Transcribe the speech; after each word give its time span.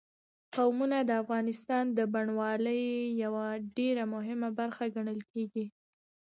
قومونه 0.55 0.97
د 1.03 1.11
افغانستان 1.21 1.83
د 1.97 1.99
بڼوالۍ 2.13 2.83
یوه 3.23 3.45
ډېره 3.77 4.03
مهمه 4.15 4.49
برخه 4.59 4.83
ګڼل 4.95 5.19
کېږي. 5.31 5.65